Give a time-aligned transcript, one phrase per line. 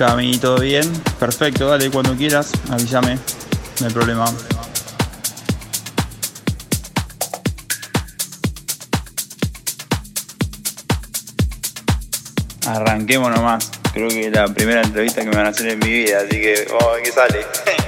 [0.00, 0.90] Cami, ¿todo bien?
[1.18, 3.18] Perfecto, dale cuando quieras, avísame,
[3.80, 4.24] no hay problema.
[12.66, 13.70] Arranquemos nomás.
[13.92, 16.40] Creo que es la primera entrevista que me van a hacer en mi vida, así
[16.40, 17.79] que vamos a ver qué sale.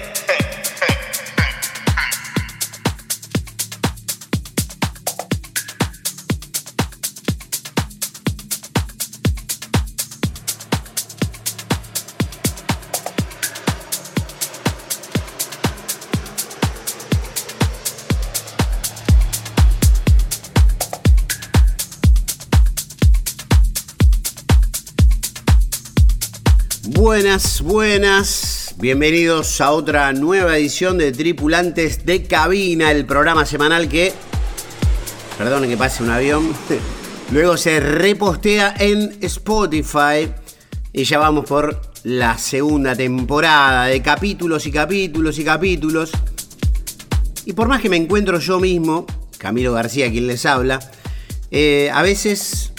[27.15, 28.75] Buenas, buenas.
[28.79, 34.15] Bienvenidos a otra nueva edición de Tripulantes de Cabina, el programa semanal que,
[35.37, 36.55] perdón que pase un avión,
[37.31, 40.33] luego se repostea en Spotify
[40.91, 46.13] y ya vamos por la segunda temporada de capítulos y capítulos y capítulos.
[47.45, 49.05] Y por más que me encuentro yo mismo,
[49.37, 50.81] Camilo García quien les habla,
[51.51, 52.73] eh, a veces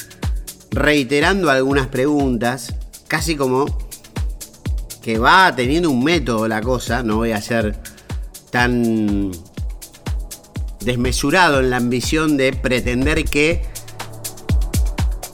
[0.72, 2.74] reiterando algunas preguntas,
[3.08, 3.83] casi como
[5.04, 7.78] que va teniendo un método la cosa, no voy a ser
[8.50, 9.32] tan
[10.80, 13.64] desmesurado en la ambición de pretender que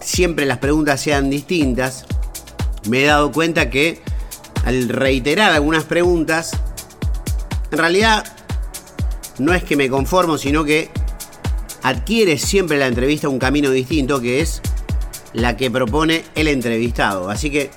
[0.02, 2.06] siempre las preguntas sean distintas,
[2.90, 4.02] me he dado cuenta que
[4.66, 6.52] al reiterar algunas preguntas,
[7.72, 8.26] en realidad
[9.38, 10.90] no es que me conformo, sino que
[11.84, 14.62] adquiere siempre la entrevista un camino distinto que es
[15.34, 17.30] la que propone el entrevistado.
[17.30, 17.70] Así que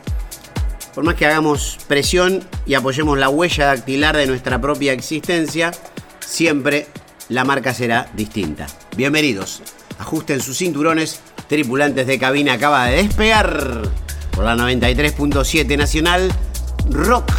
[0.94, 5.72] por más que hagamos presión y apoyemos la huella dactilar de nuestra propia existencia,
[6.20, 6.86] siempre
[7.28, 8.66] la marca será distinta.
[8.96, 9.62] Bienvenidos,
[9.98, 13.82] ajusten sus cinturones, tripulantes de cabina acaba de despegar
[14.32, 16.30] por la 93.7 Nacional
[16.90, 17.32] Rock.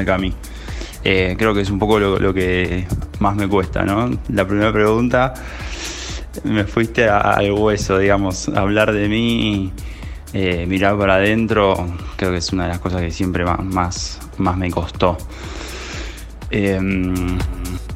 [0.00, 0.34] Genial, Cami.
[1.04, 2.86] Eh, creo que es un poco lo, que
[3.20, 4.10] más me cuesta, ¿no?
[4.28, 5.34] La primera pregunta,
[6.44, 9.72] me fuiste al hueso, digamos, hablar de mí,
[10.32, 14.56] eh, mirar para adentro, creo que es una de las cosas que siempre más, más
[14.56, 15.16] me costó.
[16.50, 17.38] Em,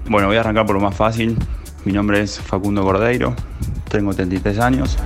[0.06, 1.36] bueno, voy a arrancar por lo más fácil.
[1.84, 3.34] Mi nombre es Facundo Cordeiro,
[3.90, 4.96] tengo 33 años.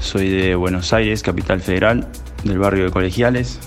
[0.00, 2.08] Soy de Buenos Aires, capital federal
[2.44, 3.58] del barrio de Colegiales,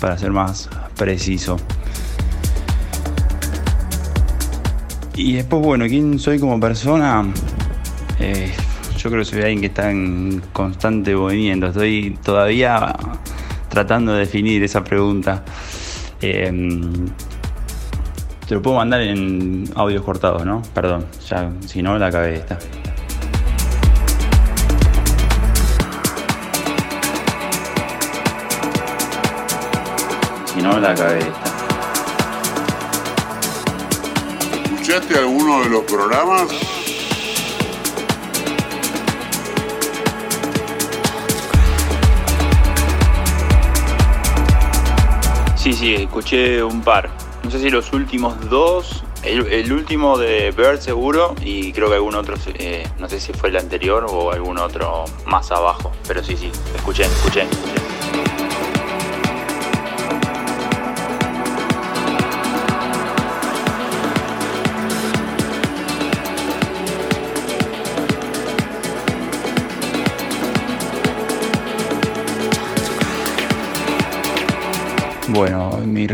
[0.00, 1.56] para ser más preciso.
[5.14, 7.24] Y después, bueno, ¿quién soy como persona?
[8.18, 8.52] Eh,
[8.98, 11.68] yo creo que soy alguien que está en constante movimiento.
[11.68, 12.94] Estoy todavía
[13.68, 15.42] tratando de definir esa pregunta.
[16.20, 16.52] Eh,
[18.46, 20.62] te lo puedo mandar en audios cortados, ¿no?
[20.72, 22.58] Perdón, ya si no la acabé esta.
[30.62, 31.32] No la cabeza.
[34.64, 36.48] ¿Escuchaste alguno de los programas?
[45.56, 47.10] Sí, sí, escuché un par.
[47.42, 49.02] No sé si los últimos dos.
[49.24, 53.48] El, último de Bird seguro y creo que algún otro, eh, no sé si fue
[53.48, 55.90] el anterior o algún otro más abajo.
[56.06, 57.42] Pero sí, sí, escuché, escuché.
[57.42, 57.95] escuché.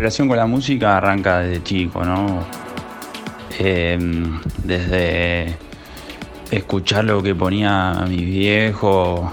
[0.02, 2.44] Relación con la música arranca desde chico, ¿no?
[3.56, 5.56] Em, desde
[6.50, 9.32] escuchar lo que ponía mi viejo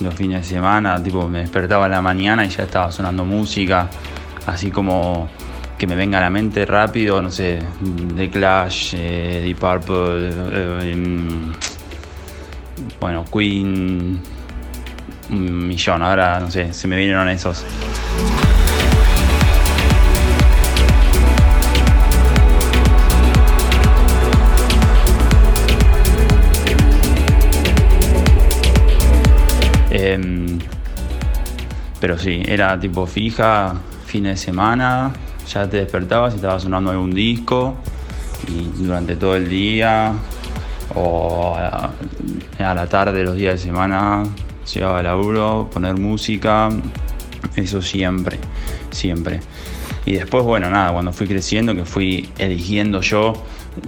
[0.00, 3.88] los fines de semana, tipo me despertaba en la mañana y ya estaba sonando música,
[4.46, 5.28] así como
[5.78, 7.60] que me venga a la mente rápido, no sé,
[8.16, 11.52] The Clash, eh, Deep Purple, eh, em,
[12.98, 14.20] bueno, Queen,
[15.30, 17.64] un millón, ahora no sé, se me vinieron esos.
[30.02, 30.58] Em,
[32.00, 33.74] pero sí, era tipo fija,
[34.06, 35.12] fines de semana,
[35.46, 37.76] ya te despertabas y estaba sonando algún disco
[38.48, 40.14] y durante todo el día
[40.94, 41.90] o a,
[42.58, 44.24] la tarde, los días de semana,
[44.72, 46.70] llegaba al laburo, poner música,
[47.56, 48.38] eso siempre,
[48.90, 49.40] siempre.
[50.06, 53.34] Y después, bueno, nada, cuando fui creciendo, que fui eligiendo yo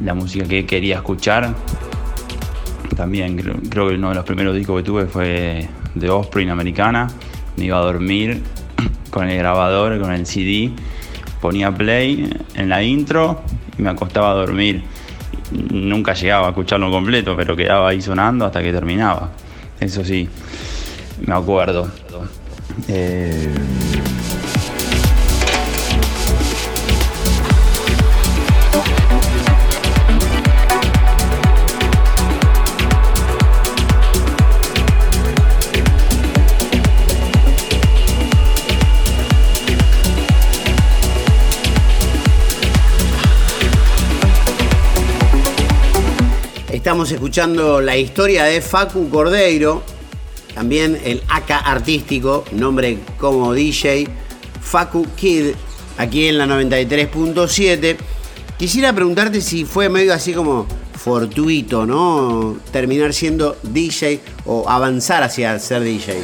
[0.05, 1.55] la música que quería escuchar,
[2.95, 3.35] también
[3.71, 7.09] creo, que uno de los primeros discos que tuve fue de Offspring americana.
[7.57, 8.43] Me iba a dormir
[9.11, 10.71] con el grabador, con el CD,
[11.41, 13.43] ponía play en la intro
[13.79, 14.83] y me acostaba a dormir.
[15.71, 19.31] Nunca llegaba a escucharlo completo, pero quedaba ahí sonando hasta que terminaba.
[19.81, 20.29] Eso sí,
[21.27, 21.91] me acuerdo.
[22.89, 23.53] Eh,
[46.93, 49.83] Estamos escuchando la historia de Facu Cordeiro,
[50.55, 54.07] también el AK artístico, nombre como DJ,
[54.61, 55.55] Facu Kid,
[55.97, 57.97] aquí en la 93.7.
[58.59, 62.59] Quisiera preguntarte si fue medio así como fortuito, ¿no?
[62.73, 66.21] Terminar siendo DJ o avanzar hacia ser DJ.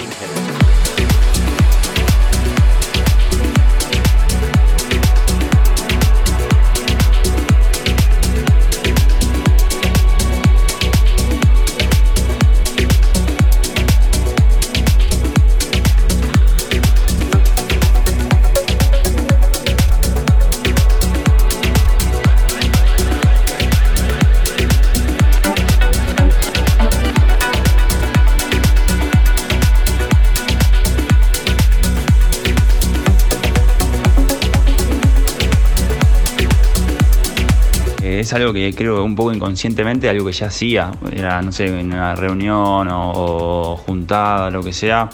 [38.29, 41.87] Es algo que creo un poco inconscientemente, algo que ya hacía, era, no sé, en
[41.87, 45.09] una reunión o, juntada, lo que sea,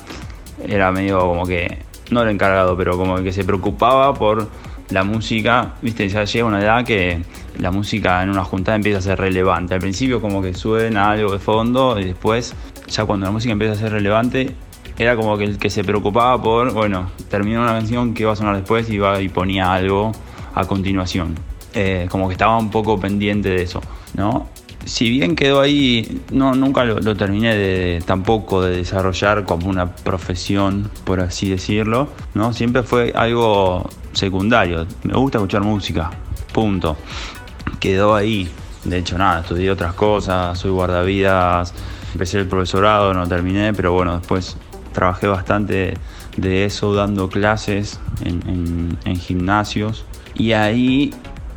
[0.66, 1.78] era medio como que,
[2.11, 4.49] no era encargado, pero como que se preocupaba por
[4.90, 7.22] la música, viste, ya llega una edad que
[7.61, 9.75] la música en una juntada empieza a ser relevante.
[9.75, 12.52] Al principio como que suena algo de fondo y después,
[12.88, 14.56] ya cuando la música empieza a ser relevante,
[14.99, 18.37] era como que el que se preocupaba por, bueno, terminó una canción que iba a
[18.37, 20.10] sonar después y, iba, y ponía algo
[20.52, 21.54] a continuación.
[21.76, 23.81] Eh, como que estaba un poco pendiente de eso,
[24.15, 24.49] ¿no?
[24.85, 30.88] Si bien quedó ahí, no, nunca lo, terminé de, tampoco de desarrollar como una profesión,
[31.05, 32.53] por así decirlo, ¿no?
[32.53, 34.87] Siempre fue algo secundario.
[35.03, 36.11] Me gusta escuchar música,
[36.53, 36.97] punto.
[37.81, 38.49] Quedó ahí.
[38.85, 41.75] De hecho, nada, estudié otras cosas, soy guardavidas,
[42.12, 44.56] empecé el profesorado, no terminé, pero bueno, después
[44.93, 45.94] trabajé bastante
[46.37, 50.05] de eso dando clases en, en gimnasios.
[50.34, 51.13] Y ahí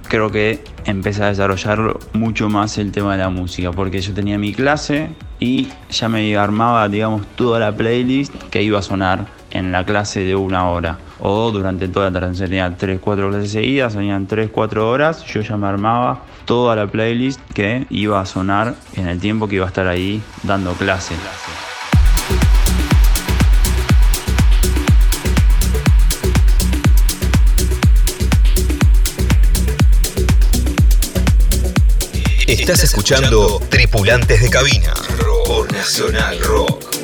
[0.07, 4.37] creo que empecé a desarrollar mucho más el tema de la música, porque yo tenía
[4.37, 5.09] mi clase
[5.39, 10.21] y ya me armaba, digamos, toda la playlist que iba a sonar en la clase
[10.21, 10.97] de una hora.
[11.19, 15.41] O durante toda la tarde, tenía 3, 4 clases seguidas, venían 3, 4 horas, yo
[15.41, 19.65] ya me armaba toda la playlist que iba a sonar en el tiempo que iba
[19.65, 21.15] a estar ahí dando clase.
[32.47, 34.93] Estás escuchando Tripulantes de Cabina
[35.73, 36.96] Nacional Rock.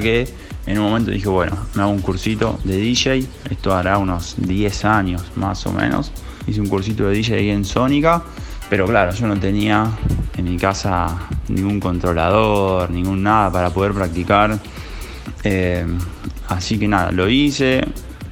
[0.00, 0.28] Que
[0.66, 3.26] en un momento dije, bueno, me hago un cursito de DJ.
[3.50, 6.12] Esto hará unos 10 años más o menos.
[6.46, 8.22] Hice un cursito de DJ en Sónica.
[8.70, 9.90] Pero claro, yo no tenía
[10.36, 14.58] en mi casa ningún controlador, ningún nada para poder practicar.
[15.42, 15.86] Eh,
[16.48, 17.82] así que nada, lo hice,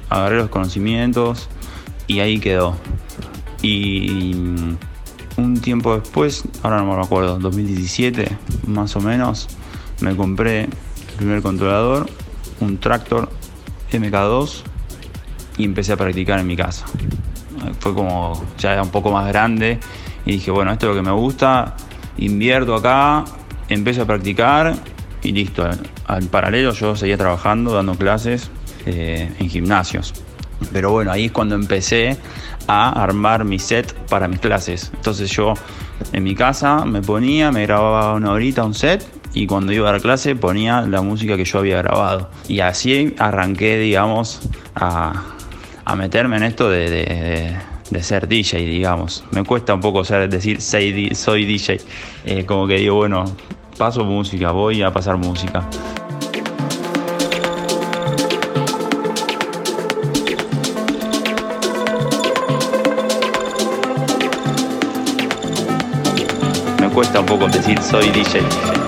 [0.09, 1.49] agarré los conocimientos
[2.05, 2.75] y ahí quedó.
[3.61, 4.35] Y
[5.37, 9.47] un tiempo después, ahora no me acuerdo, 2017 más o menos,
[10.01, 10.69] me compré
[11.17, 12.07] primer controlador,
[12.61, 13.29] un Tractor
[13.91, 14.61] MK2
[15.57, 16.85] y empecé a practicar en mi casa.
[17.79, 19.79] Fue como ya era un poco más grande
[20.25, 21.75] y dije, bueno, esto es lo que me gusta,
[22.17, 23.25] invierto acá,
[23.67, 24.75] empiezo a practicar
[25.23, 25.67] y listo.
[26.05, 28.49] Al paralelo yo seguía trabajando, dando clases
[28.85, 30.13] eh, en gimnasios.
[30.71, 32.17] Pero bueno, ahí es cuando empecé
[32.67, 34.91] a armar mi set para mis clases.
[34.95, 35.53] Entonces yo
[36.11, 39.91] en mi casa me ponía, me grababa una horita un set y cuando iba a
[39.91, 42.29] dar clase ponía la música que yo había grabado.
[42.47, 44.41] Y así arranqué, digamos,
[44.73, 45.23] a,
[45.95, 47.55] meterme en esto de,
[48.01, 49.23] ser DJ, digamos.
[49.31, 51.79] Me cuesta un poco ser, decir soy, DJ.
[52.25, 53.25] Eh, como que digo, bueno,
[53.77, 55.67] paso música, voy a pasar música.
[66.91, 68.86] cuesta un poco decir soy DJ.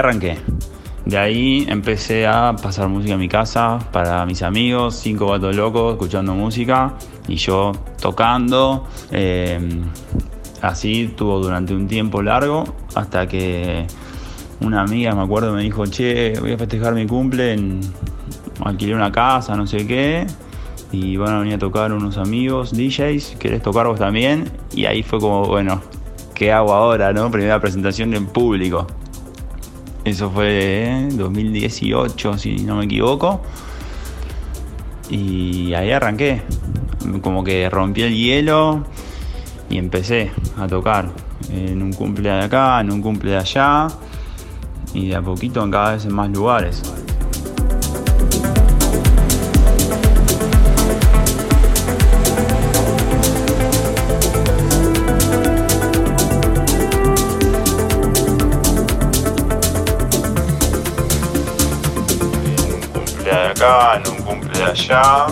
[0.00, 0.38] Arranqué.
[1.04, 5.94] De ahí empecé a pasar música en mi casa para mis amigos, cinco gatos locos,
[5.94, 6.94] escuchando música
[7.26, 8.86] y yo tocando.
[9.10, 9.82] Em,
[10.60, 12.64] así tuvo durante un tiempo largo
[12.94, 13.86] hasta que
[14.60, 17.80] una amiga, me acuerdo, me dijo, che, voy a festejar mi cumple, en...
[18.62, 20.26] alquilé una casa, no sé qué,
[20.92, 24.50] y van a venir a tocar unos amigos, DJs, ¿querés tocar vos también?
[24.74, 25.80] Y ahí fue como, bueno,
[26.34, 27.30] ¿qué hago ahora, no?
[27.30, 28.86] Primera presentación en público.
[30.04, 33.42] Eso fue en 2018, si no me equivoco.
[35.10, 36.42] Y ahí arranqué.
[37.22, 38.84] Como que rompí el hielo
[39.68, 41.10] y empecé a tocar.
[41.52, 43.88] En un cumple de acá, en un cumple de allá.
[44.94, 46.82] Y de a poquito en cada vez en más lugares.
[64.70, 65.26] Allá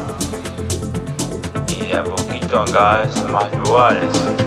[1.69, 4.39] y de a poquito en cada vez más lugares.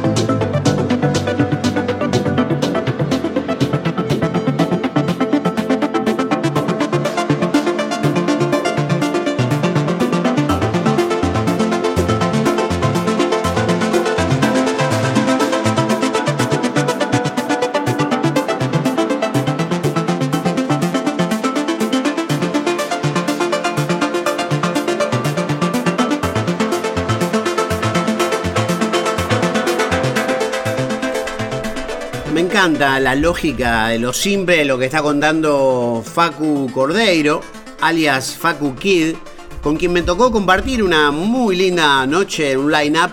[32.69, 37.41] La lógica de lo simple de lo que está contando Facu Cordeiro,
[37.81, 39.15] alias Facu Kid,
[39.63, 43.09] con quien me tocó compartir una muy linda noche en un line-up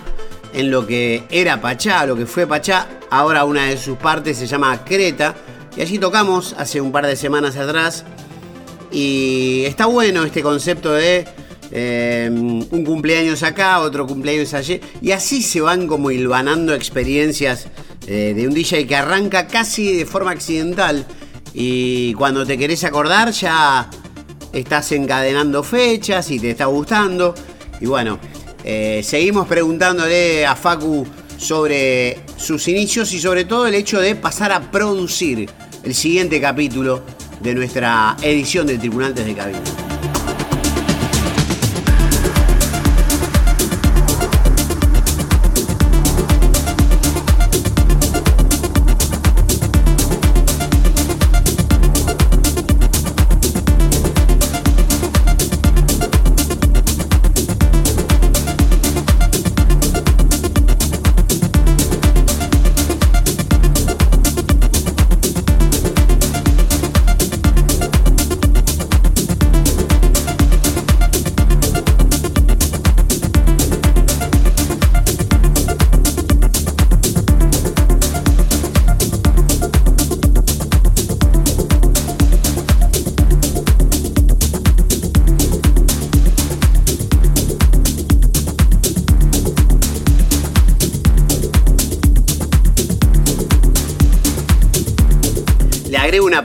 [0.52, 2.88] en lo que era Pachá, lo que fue Pachá.
[3.08, 5.34] Ahora una de sus partes se llama Creta.
[5.74, 8.04] Y allí tocamos hace un par de semanas atrás.
[8.92, 11.26] Y está bueno este concepto de
[11.70, 14.78] eh, un cumpleaños acá, otro cumpleaños allí.
[15.00, 17.68] Y así se van como hilvanando experiencias
[18.10, 21.06] eh, de un DJ que arranca casi de forma accidental
[21.52, 23.90] y cuando te querés acordar ya
[24.50, 27.34] estás encadenando fechas y te está gustando.
[27.82, 28.18] Y bueno,
[28.64, 34.52] eh, seguimos preguntándole a Facu sobre sus inicios y sobre todo el hecho de pasar
[34.52, 35.50] a producir
[35.82, 37.02] el siguiente capítulo
[37.42, 39.87] de nuestra edición de Tripulantes de Cabina.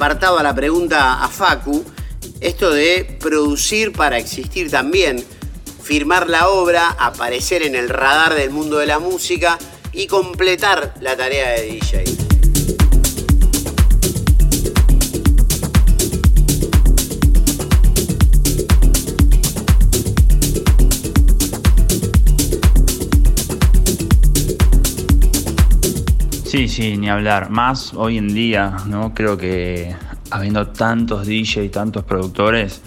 [0.03, 1.81] Apartado a la pregunta a Facu,
[2.41, 5.23] esto de producir para existir también,
[5.81, 9.57] firmar la obra, aparecer en el radar del mundo de la música
[9.93, 12.02] y completar la tarea de DJ.
[26.73, 27.51] Sí, ni hablar.
[27.51, 29.13] Más hoy en día, ¿no?
[29.13, 29.95] Creo que
[30.31, 32.81] habiendo tantos DJ y tantos productores,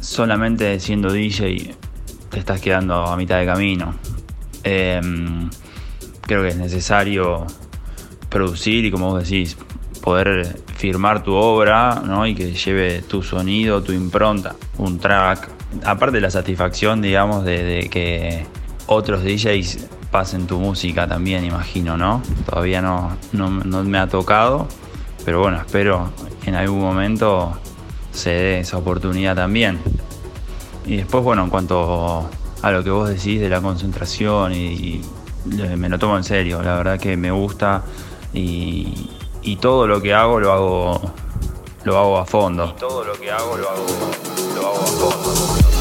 [0.00, 1.76] solamente siendo DJ
[2.28, 3.94] te estás quedando a mitad de camino.
[4.64, 5.48] Em,
[6.22, 7.46] creo que es necesario
[8.30, 9.56] producir y como vos decís,
[10.02, 12.26] poder firmar tu obra ¿no?
[12.26, 15.50] y que lleve tu sonido, tu impronta, un track.
[15.84, 18.44] Aparte de la satisfacción, digamos, de, de que
[18.86, 22.22] otros DJs pasen tu música también, imagino, ¿no?
[22.48, 23.50] Todavía no, no,
[23.82, 24.68] me ha tocado,
[25.24, 26.08] pero bueno, espero
[26.46, 27.58] en algún momento
[28.12, 29.80] se dé esa oportunidad también.
[30.86, 32.30] Y después, bueno, en cuanto
[32.62, 35.02] a lo que vos decís de la concentración y,
[35.76, 37.82] me lo tomo en serio, la verdad que me gusta
[38.32, 39.10] y,
[39.42, 41.12] y, todo lo que hago lo hago
[41.82, 42.72] lo hago a fondo.
[42.76, 43.86] Y todo lo que hago lo hago,
[44.54, 45.73] lo hago a fondo.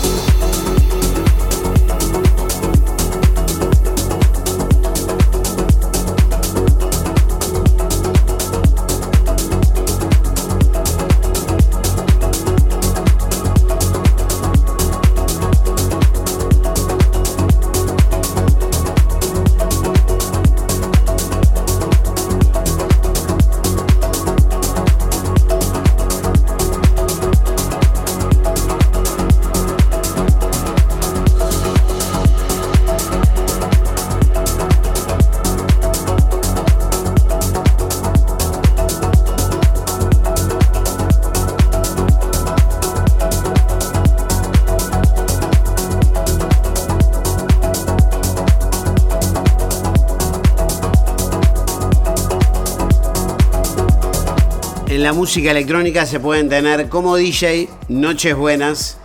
[54.96, 59.00] En la música electrónica se pueden tener como DJ noches buenas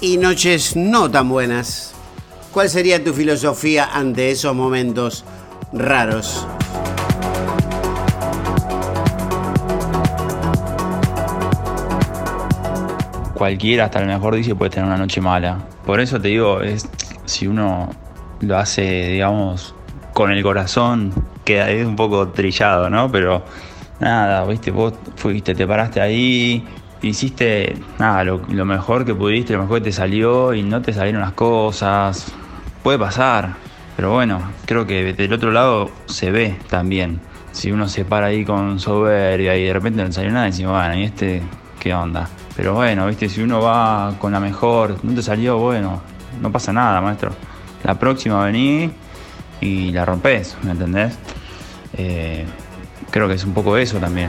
[0.00, 1.92] y noches no tan buenas.
[2.52, 5.24] ¿Cuál sería tu filosofía ante esos momentos
[5.72, 6.46] raros?
[13.34, 15.66] Cualquiera, hasta el mejor DJ puede tener una noche mala.
[15.84, 16.88] Por eso te digo, es
[17.24, 17.90] si uno
[18.38, 19.74] lo hace, digamos,
[20.12, 21.12] con el corazón,
[21.44, 23.10] queda es un poco trillado, ¿no?
[23.10, 23.42] Pero
[24.00, 26.64] nada, viste, vos fuiste, te paraste ahí,
[27.02, 31.20] hiciste nada, lo, mejor que pudiste, lo mejor que te salió y no te salieron
[31.20, 32.32] las cosas.
[32.82, 33.54] Puede pasar,
[33.96, 37.20] pero bueno, creo que del otro lado se ve también.
[37.52, 40.94] Si uno se para ahí con soberbia y de repente no salió nada, decimos, bueno,
[40.98, 41.42] ¿y este
[41.80, 42.28] qué onda?
[42.54, 46.00] Pero bueno, viste, si uno va con la mejor, no te salió, bueno,
[46.40, 47.32] no pasa nada, maestro.
[47.82, 48.90] La próxima vení
[49.60, 51.18] y la rompes, ¿me entendés?
[51.96, 52.44] Eh,
[53.16, 54.28] creo que es un poco eso también.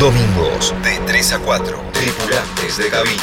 [0.00, 1.76] Domingos de 3 a 4.
[1.92, 3.22] Tripulantes de cabina.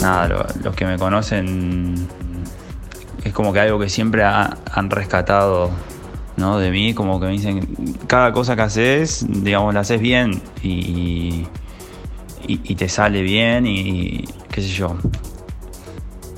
[0.00, 2.08] Nada, los que me conocen
[3.22, 5.70] es como que algo que siempre han rescatado
[6.36, 6.58] ¿no?
[6.58, 11.46] De mí, como que me dicen, cada cosa que haces, digamos, la haces bien y,
[12.46, 14.96] y, te sale bien y qué sé yo.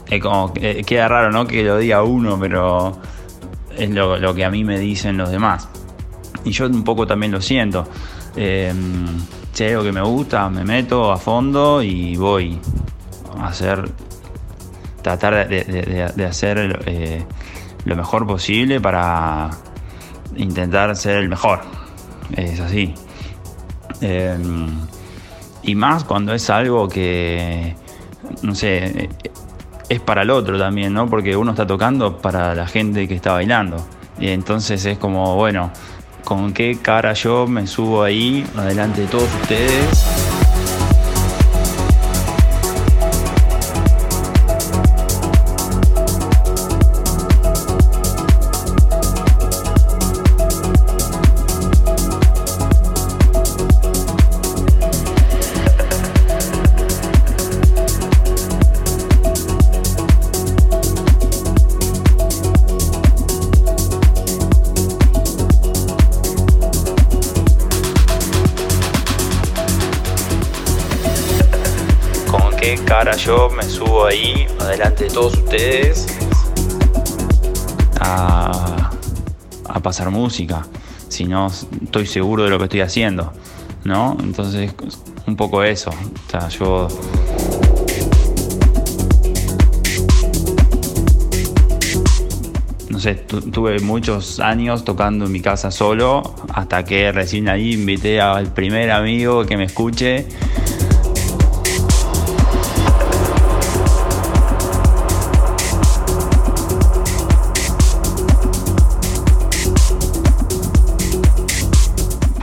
[0.08, 1.46] Es como, queda raro, ¿no?
[1.46, 2.98] Que lo diga uno, pero
[3.76, 5.68] es lo, que a mí me dicen los demás.
[6.44, 7.86] Y yo un poco también lo siento.
[8.36, 8.72] Eh,
[9.66, 12.58] algo que me gusta, me meto a fondo y voy
[13.38, 13.90] a hacer,
[15.02, 17.24] tratar de, hacer eh,
[17.84, 19.50] lo mejor posible para,
[20.36, 21.60] intentar ser el mejor.
[22.36, 22.94] Es así.
[24.00, 24.68] Em,
[25.62, 27.74] y más cuando es algo que,
[28.42, 29.08] no sé,
[29.88, 31.08] es para el otro también, ¿no?
[31.08, 33.84] Porque uno está tocando para la gente que está bailando.
[34.20, 35.70] Y entonces es como, bueno,
[36.24, 40.17] ¿con qué cara yo me subo ahí, adelante de todos ustedes?
[75.18, 76.06] Todos ustedes,
[77.98, 78.92] a,
[79.82, 80.64] pasar música.
[81.08, 83.32] Si no estoy seguro de lo que estoy haciendo,
[83.82, 84.16] ¿no?
[84.20, 84.72] Entonces,
[85.26, 85.90] un poco eso.
[85.90, 86.86] O sea, yo
[92.88, 98.20] no sé, tuve muchos años tocando en mi casa solo, hasta que recién ahí invité
[98.20, 100.28] al primer amigo que me escuche.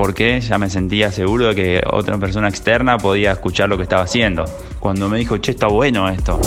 [0.06, 4.04] Porque ya me sentía seguro de que otra persona externa podía escuchar lo que estaba
[4.04, 4.46] haciendo.
[4.80, 6.40] Cuando me dijo, che, está bueno esto.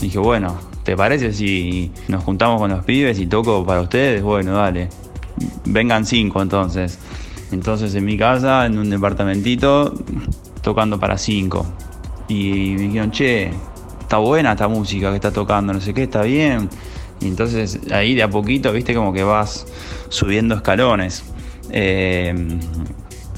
[0.00, 4.24] Dije, bueno, ¿te parece si nos juntamos con los pibes y toco para ustedes?
[4.24, 4.88] Bueno, dale.
[5.66, 6.98] Vengan cinco entonces.
[7.52, 9.94] Entonces en mi casa, en un departamentito,
[10.62, 11.64] tocando para cinco.
[12.26, 13.52] Y me dijeron, che,
[14.00, 16.68] está buena esta música que está tocando, no sé qué, está bien.
[17.20, 19.66] Y entonces ahí de a poquito, viste, como que vas
[20.08, 21.24] subiendo escalones.
[21.70, 22.58] Eh,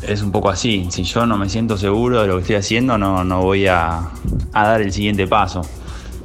[0.07, 0.88] es un poco así.
[0.91, 4.11] Si yo no me siento seguro de lo que estoy haciendo, no, no voy a,
[4.53, 5.62] a dar el siguiente paso.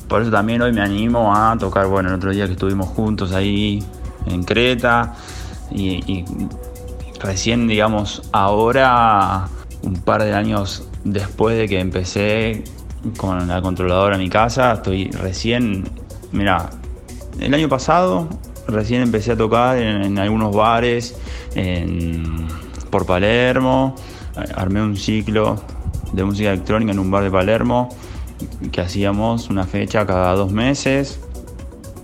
[0.07, 3.31] Por eso también hoy me animo a tocar, bueno, el otro día que estuvimos juntos
[3.31, 3.83] ahí
[4.27, 5.15] en Creta
[5.71, 6.23] y,
[7.19, 9.47] recién, digamos, ahora,
[9.81, 12.63] un par de años después de que empecé
[13.17, 15.89] con la controladora en mi casa, estoy recién,
[16.31, 16.69] mira,
[17.39, 18.27] el año pasado
[18.67, 21.15] recién empecé a tocar en, algunos bares
[22.89, 23.95] por Palermo,
[24.55, 25.61] armé un ciclo
[26.11, 27.89] de música electrónica en un bar de Palermo
[28.71, 31.19] que hacíamos una fecha cada dos meses.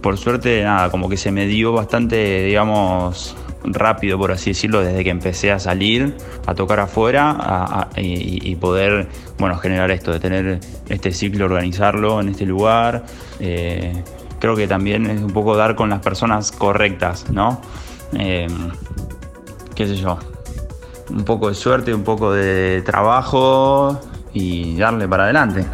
[0.01, 5.03] Por suerte, nada, como que se me dio bastante, digamos, rápido, por así decirlo, desde
[5.03, 6.15] que empecé a salir,
[6.45, 12.45] a tocar afuera y, poder, bueno, generar esto, de tener este ciclo, organizarlo en este
[12.45, 13.03] lugar.
[13.41, 13.93] Eh,
[14.39, 17.61] creo que también es un poco dar con las personas correctas, ¿no?
[18.13, 18.47] Eh,
[19.75, 20.17] qué sé yo,
[21.09, 23.99] un poco de suerte, un poco de trabajo
[24.33, 25.65] y darle para adelante.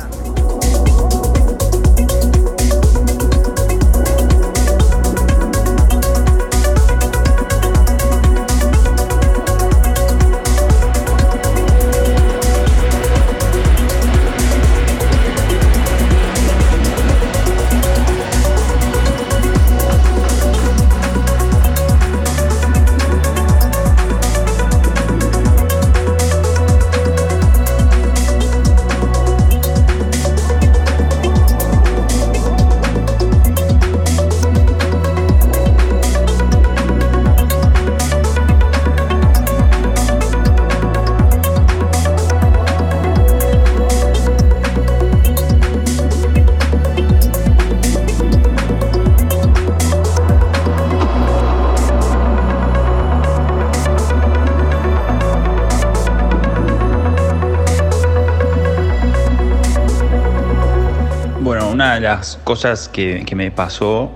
[62.15, 64.10] Las cosas que, me pasó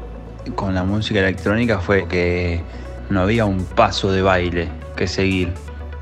[0.55, 2.61] con la música electrónica fue que
[3.09, 5.51] no había un paso de baile que seguir.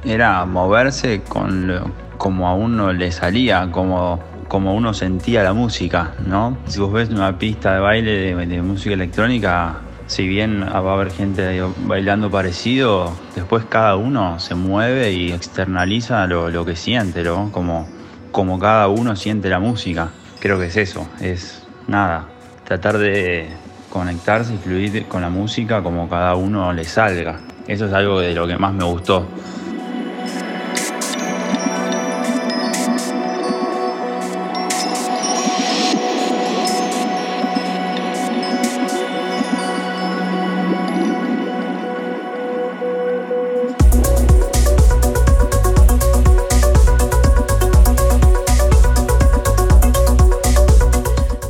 [0.05, 6.57] Era moverse con como a uno le salía, como, como uno sentía la música, ¿no?
[6.67, 11.11] Si vos ves una pista de baile de, música electrónica, si bien va a haber
[11.11, 17.51] gente bailando parecido, después cada uno se mueve y externaliza lo, que siente, ¿no?
[17.51, 17.87] Como,
[18.31, 22.25] como cada uno siente la música creo que es eso, es nada,
[22.65, 23.47] tratar de
[23.89, 27.39] conectarse y fluir con la música como cada uno le salga.
[27.67, 29.27] Eso es algo de lo que más me gustó.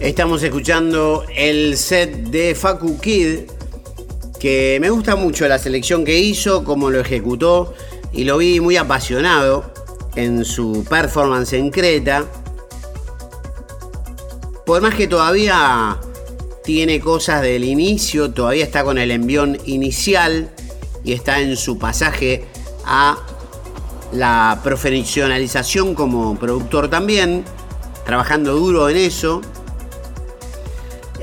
[0.08, 3.40] Estamos escuchando el set de Facu Kid,
[4.40, 7.74] que me gusta mucho la selección que hizo, cómo lo ejecutó,
[8.14, 9.70] y lo vi muy apasionado
[10.16, 12.24] en su performance en Creta.
[14.66, 15.98] Por más que todavía
[16.64, 20.50] tiene cosas del inicio, todavía está con el envión inicial
[21.04, 22.46] y está en su pasaje
[22.86, 23.18] a
[24.14, 27.44] la profesionalización como productor también,
[28.06, 29.42] trabajando duro en eso.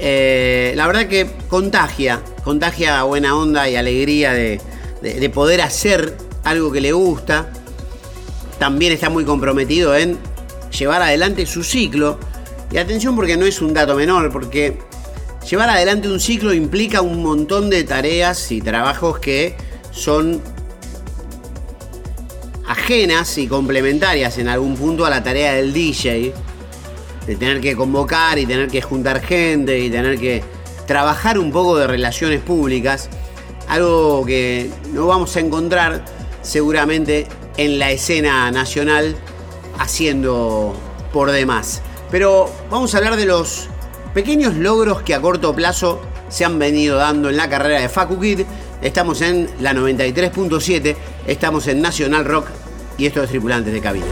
[0.06, 4.60] Eh, la verdad que contagia, contagia buena onda y alegría de,
[5.32, 6.14] poder hacer
[6.44, 7.50] algo que le gusta.
[8.58, 10.18] También está muy comprometido en
[10.78, 12.18] llevar adelante su ciclo.
[12.70, 14.76] Y atención porque no es un dato menor, porque
[15.48, 19.56] llevar adelante un ciclo implica un montón de tareas y trabajos que
[19.90, 20.42] son
[22.68, 26.34] ajenas y complementarias en algún punto a la tarea del DJ,
[27.26, 30.42] de tener que convocar y tener que juntar gente y tener que
[30.86, 33.08] trabajar un poco de relaciones públicas,
[33.68, 36.04] algo que no vamos a encontrar
[36.42, 39.16] seguramente en la escena nacional
[39.78, 40.74] haciendo
[41.12, 41.82] por demás.
[42.10, 43.68] Pero vamos a hablar de los
[44.12, 48.20] pequeños logros que a corto plazo se han venido dando en la carrera de Facu
[48.20, 48.42] Kid.
[48.82, 50.94] Estamos en la 93.7,
[51.26, 52.48] estamos en Nacional Rock
[52.98, 54.06] y esto es Tripulantes de Cabina.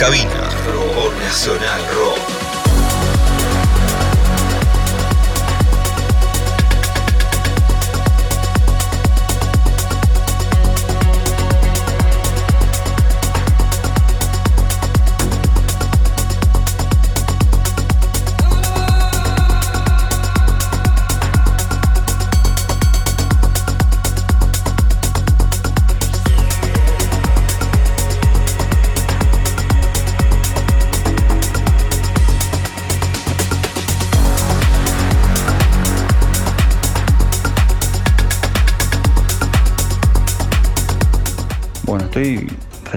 [0.00, 0.29] Cabina.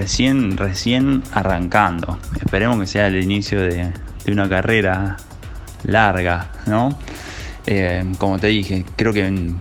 [0.04, 2.18] Recién, recién arrancando.
[2.38, 3.90] Esperemos que sea el inicio de,
[4.30, 5.16] una carrera
[5.84, 6.98] larga, ¿no?
[7.66, 9.56] Eh, como te dije, creo que en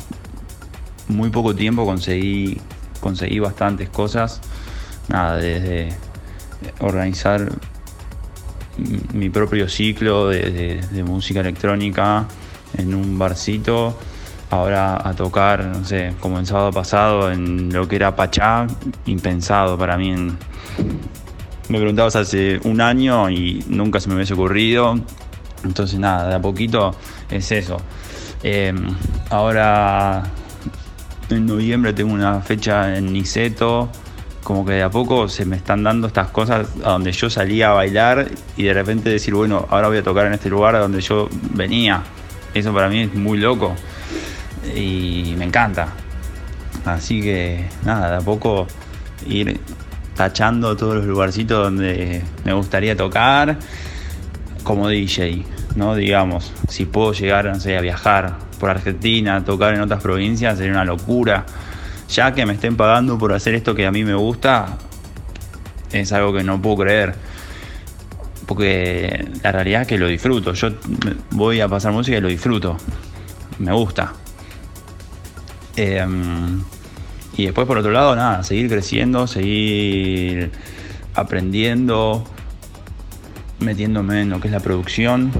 [1.07, 2.59] muy poco tiempo conseguí,
[2.99, 4.41] conseguí bastantes cosas.
[5.07, 5.93] Nada, desde
[6.79, 7.49] organizar
[9.13, 12.25] mi propio ciclo de- de música electrónica
[12.77, 13.97] en un barcito,
[14.53, 18.67] ahora a tocar, no sé, como el sábado pasado en lo que era Pachá,
[19.05, 20.13] impensado para mí.
[21.69, 24.95] me preguntabas hace un año y nunca se me hubiese ocurrido.
[25.63, 26.95] Entonces nada, de a poquito
[27.29, 27.77] es eso.
[28.43, 28.73] Eh,
[29.29, 30.23] ahora
[31.29, 33.89] en noviembre tengo una fecha en Niceto.
[34.43, 37.71] Como que de a poco se me están dando estas cosas a donde yo salía
[37.71, 40.79] a bailar y de repente decir, bueno, ahora voy a tocar en este lugar a
[40.79, 42.03] donde yo venía.
[42.53, 43.73] Eso para mí es muy loco
[44.75, 45.87] y me encanta.
[46.85, 48.67] Así que nada, de a poco
[49.27, 49.59] ir
[50.15, 53.57] tachando todos los lugarcitos donde me gustaría tocar
[54.63, 55.45] como DJ,
[55.75, 55.95] ¿no?
[55.95, 60.73] Digamos, si puedo llegar, no sé, a viajar por Argentina, tocar en otras provincias, sería
[60.73, 61.45] una locura.
[62.09, 64.77] Ya que me estén pagando por hacer esto que a mí me gusta,
[65.91, 67.15] es algo que no puedo creer.
[68.45, 70.53] Porque la realidad es que lo disfruto.
[70.53, 70.69] Yo
[71.31, 72.77] voy a pasar música y lo disfruto.
[73.59, 74.13] Me gusta.
[75.75, 76.61] Em,
[77.35, 80.51] y después por otro lado, nada, seguir creciendo, seguir
[81.15, 82.23] aprendiendo,
[83.59, 85.31] metiéndome en lo que es la producción,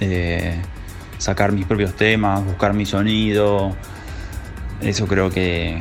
[0.00, 0.60] eh,
[1.18, 3.76] sacar mis propios temas, buscar mi sonido.
[4.80, 5.78] Eso creo que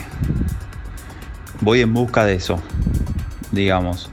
[1.62, 2.62] voy en busca de eso,
[3.52, 4.10] digamos.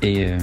[0.00, 0.38] Eh,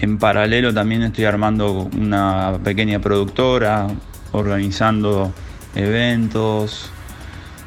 [0.00, 3.86] en paralelo también estoy armando una pequeña productora,
[4.32, 5.32] organizando
[5.74, 6.90] eventos,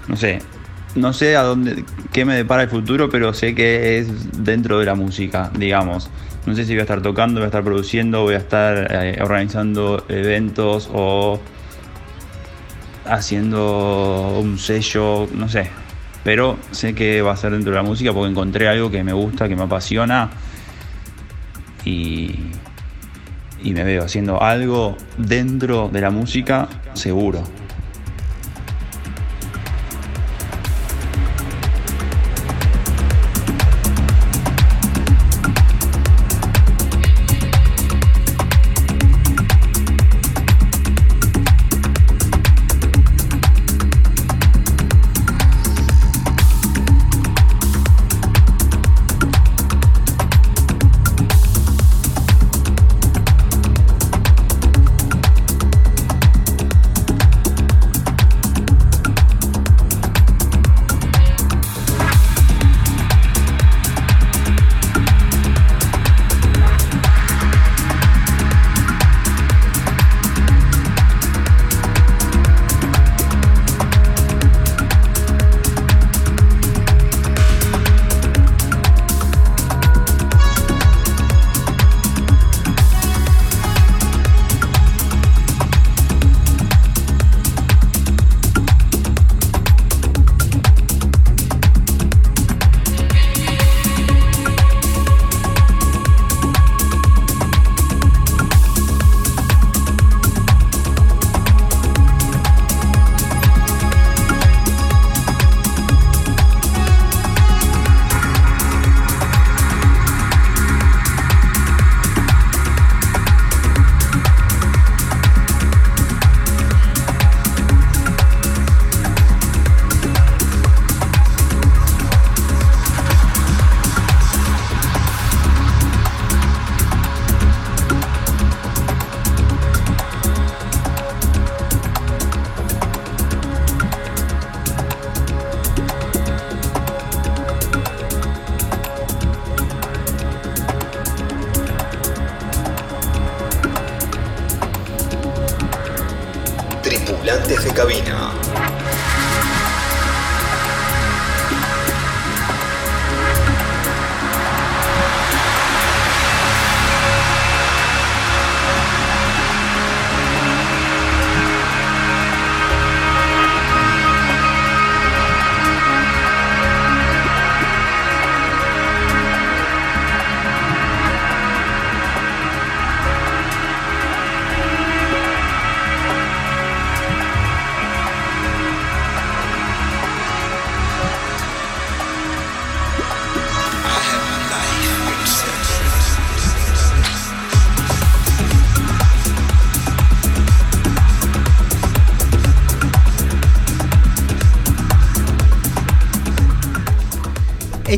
[0.08, 0.39] no sé,
[0.95, 4.86] no sé a dónde, qué me depara el futuro, pero sé que es dentro de
[4.86, 6.10] la música, digamos.
[6.45, 9.17] No sé si voy a estar tocando, voy a estar produciendo, voy a estar eh,
[9.21, 11.39] organizando eventos o
[13.06, 15.69] haciendo un sello, no sé.
[16.23, 19.13] Pero sé que va a ser dentro de la música porque encontré algo que me
[19.13, 20.30] gusta, que me apasiona
[21.84, 22.36] y,
[23.65, 27.43] y me veo haciendo algo dentro de la música seguro.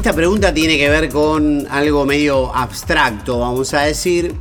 [0.08, 4.34] Esta pregunta tiene que ver con algo medio abstracto, vamos a decir,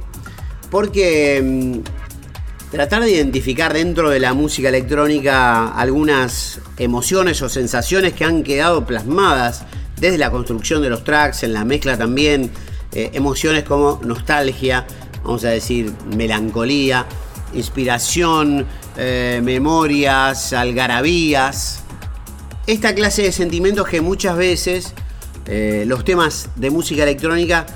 [0.70, 8.24] porque mm, tratar de identificar dentro de la música electrónica algunas emociones o sensaciones que
[8.24, 9.64] han quedado plasmadas
[9.98, 12.52] desde la construcción de los tracks, en la mezcla también,
[12.92, 14.86] eh, emociones como nostalgia,
[15.24, 17.06] vamos a decir melancolía,
[17.54, 18.64] inspiración,
[18.96, 21.82] eh, memorias, algarabías.
[22.68, 24.94] Esta clase de sentimientos que muchas veces
[25.46, 27.66] eh, los temas de música electrónica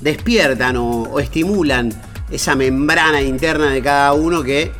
[0.00, 1.90] despiertan o, estimulan
[2.30, 4.72] esa membrana interna de cada uno que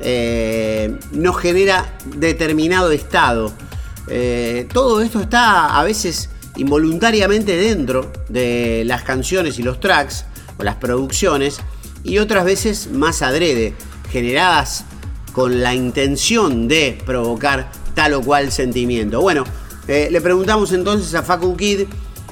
[0.00, 3.52] eh, nos genera determinado estado.
[4.08, 10.24] Eh, todo esto está a veces involuntariamente dentro de las canciones y los tracks
[10.58, 11.60] o las producciones
[12.04, 13.74] y otras veces más adrede,
[14.10, 14.84] generadas
[15.32, 19.20] con la intención de provocar tal o cual sentimiento.
[19.20, 19.44] Bueno,
[19.88, 21.80] eh, le preguntamos entonces a Facu Kid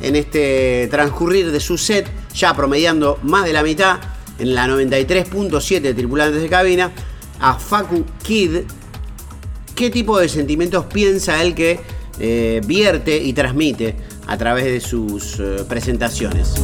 [0.01, 3.99] en este transcurrir de su set, ya promediando más de la mitad
[4.39, 6.93] en la 93.7 tripulantes de cabina,
[7.41, 8.63] a Facu Kid,
[9.75, 11.81] qué tipo de sentimientos piensa él que
[12.19, 13.97] eh, vierte y transmite
[14.27, 16.55] a través de sus eh, presentaciones.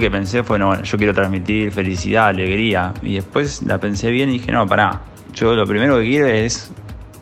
[0.00, 2.92] Que pensé fue, no, yo quiero transmitir felicidad, alegría.
[3.02, 5.02] Y después la pensé bien y dije, no, pará,
[5.34, 6.70] yo lo primero que quiero es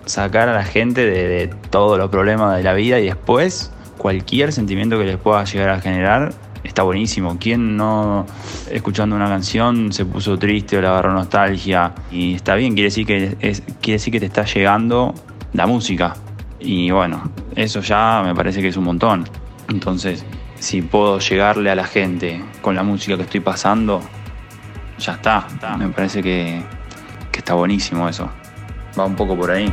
[0.06, 4.98] sacar a la gente de, todos los problemas de la vida y después cualquier sentimiento
[4.98, 7.36] que les pueda llegar a generar está buenísimo.
[7.38, 8.26] ¿Quién no
[8.70, 11.94] escuchando una canción se puso triste o le agarró nostalgia?
[12.10, 13.36] Y está bien, quiere decir que,
[13.80, 15.14] quiere decir que te está llegando
[15.52, 16.14] la música.
[16.60, 19.28] Y bueno, eso ya me parece que es un montón.
[19.68, 20.24] Entonces,
[20.64, 24.00] si puedo llegarle a la gente con la música que estoy pasando,
[24.98, 25.46] ya está.
[25.78, 26.62] Me parece que,
[27.30, 28.30] que está buenísimo eso.
[28.98, 29.70] Va un poco por ahí.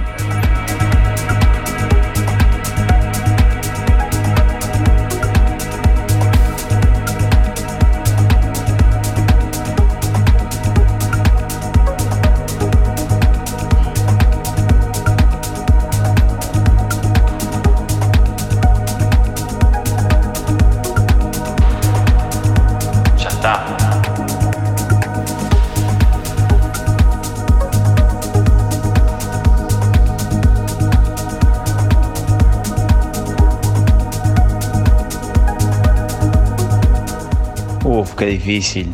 [38.41, 38.93] Difícil.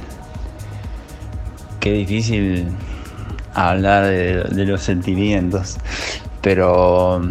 [1.79, 2.67] Qué difícil
[3.53, 5.77] hablar de, los sentimientos.
[6.41, 7.21] Pero...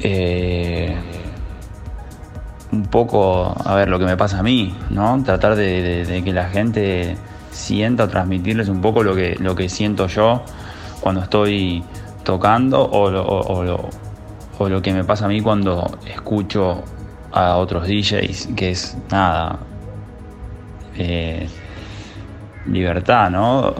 [0.00, 0.96] eh,
[2.70, 5.20] un poco, a ver, lo que me pasa a mí, ¿no?
[5.24, 7.16] Tratar de, que la gente
[7.50, 10.42] sienta transmitirles un poco lo que, lo que siento yo
[11.00, 11.82] cuando estoy
[12.22, 13.88] tocando o o-
[14.60, 16.84] o lo que me pasa a mí cuando escucho
[17.32, 19.60] a otros DJs, que es nada,
[20.96, 21.48] eh,
[22.66, 23.74] libertad, ¿no?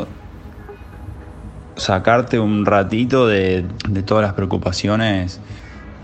[1.76, 5.40] Sacarte un ratito de, de todas las preocupaciones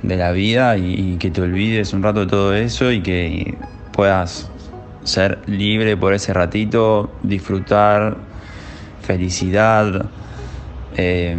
[0.04, 3.56] de la vida y, que te olvides un rato de todo eso y que
[3.92, 4.50] puedas
[5.02, 8.18] ser libre por ese ratito, disfrutar
[9.00, 10.06] felicidad,
[10.96, 11.36] eh,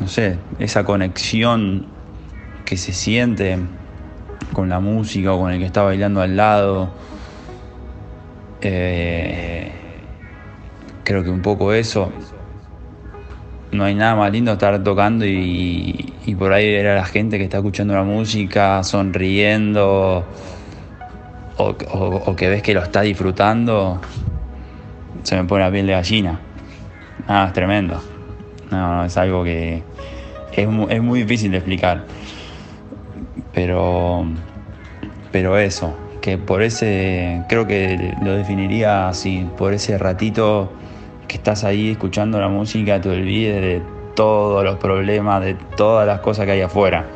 [0.00, 1.86] no sé, esa conexión
[2.64, 3.58] que se siente
[4.52, 6.90] con la música o con el que está bailando al lado.
[8.60, 9.70] Eh,
[11.04, 12.10] creo que un poco eso
[13.72, 17.38] no hay nada más lindo estar tocando y, y por ahí ver a la gente
[17.38, 20.24] que está escuchando la música, sonriendo,
[21.58, 24.00] o, que ves que lo está disfrutando,
[25.22, 26.40] se me pone la piel de gallina.
[27.28, 28.00] Nada, es tremendo.
[28.70, 29.82] No, no, es algo que
[30.52, 32.04] es, es muy difícil de explicar.
[33.56, 34.26] Pero,
[35.32, 40.70] pero eso, que por ese, creo que lo definiría así, por ese ratito
[41.26, 43.82] que estás ahí escuchando la música, te olvides de
[44.14, 47.06] todos los problemas, de todas las cosas que hay afuera.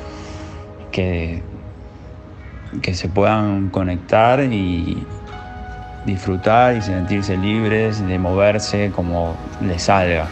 [0.91, 1.43] Que,
[2.80, 4.97] que se puedan conectar y
[6.07, 10.26] disfrutar y sentirse libres de moverse como les salga.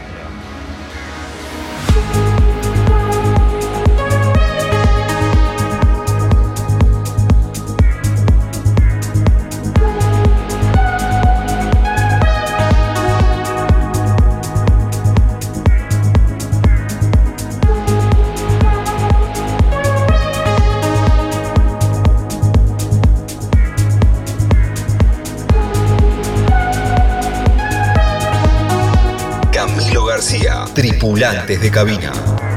[31.14, 32.47] Tripulantes de cabina.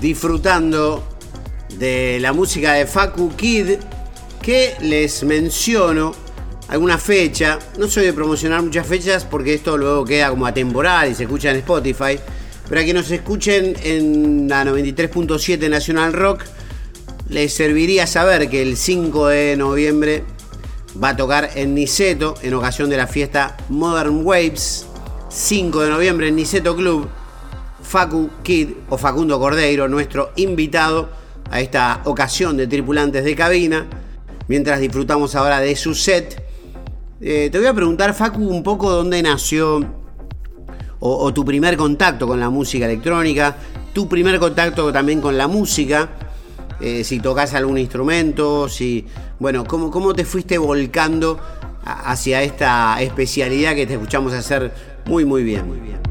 [0.00, 1.06] Disfrutando
[1.78, 3.78] de la música de Facu Kid,
[4.42, 6.12] que les menciono
[6.68, 7.58] alguna fecha.
[7.78, 11.50] No soy de promocionar muchas fechas porque esto luego queda como atemporal y se escucha
[11.50, 12.18] en Spotify.
[12.68, 16.44] Pero a que nos escuchen en la 93.7 Nacional Rock,
[17.28, 20.24] les serviría saber que el 5 de noviembre
[21.02, 24.86] va a tocar en Niceto en ocasión de la fiesta Modern Waves.
[25.28, 27.08] 5 de noviembre en Niceto Club.
[27.90, 31.08] Facu Kid o Facundo Cordeiro, nuestro invitado
[31.50, 33.84] a esta ocasión de tripulantes de cabina.
[34.46, 36.40] Mientras disfrutamos ahora de su set,
[37.20, 39.84] eh, te voy a preguntar, Facu, un poco dónde nació
[41.00, 43.56] o, tu primer contacto con la música electrónica,
[43.92, 46.10] tu primer contacto también con la música,
[46.80, 49.04] eh, si tocas algún instrumento, si,
[49.40, 51.40] bueno, cómo, cómo te fuiste volcando
[51.84, 54.72] hacia esta especialidad que te escuchamos hacer
[55.06, 55.66] muy, muy bien.
[55.66, 56.09] Muy bien.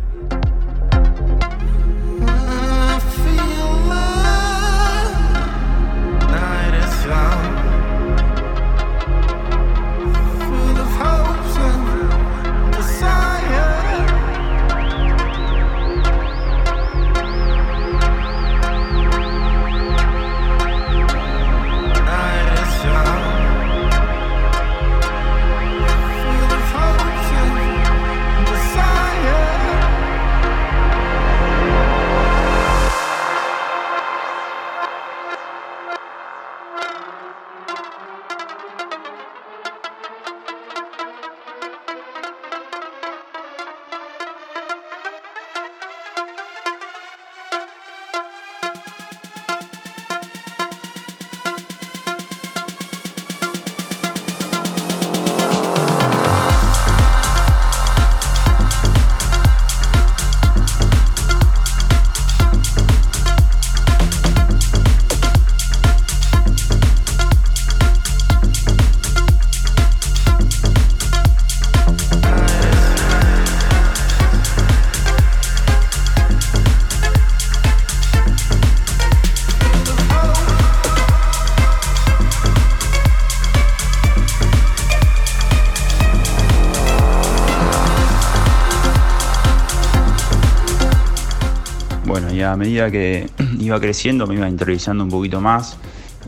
[92.44, 93.30] A medida que
[93.60, 95.78] iba creciendo me iba interiorizando un poquito más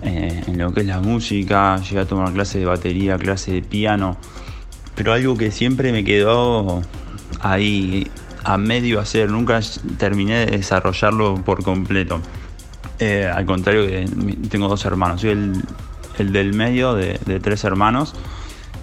[0.04, 3.62] eh, en lo que es la música, llegué a tomar clases de batería, clases de
[3.62, 4.18] piano,
[4.96, 6.82] pero algo que siempre me quedó
[7.42, 8.08] ahí
[8.44, 9.60] a medio hacer, nunca
[9.98, 12.20] terminé de desarrollarlo por completo.
[12.98, 13.86] Eh, al contrario
[14.50, 15.32] tengo dos hermanos, soy
[16.18, 18.14] el, del medio de, de tres hermanos